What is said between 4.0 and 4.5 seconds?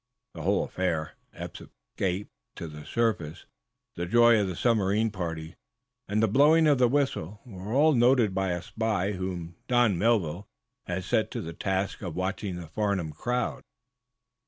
joy of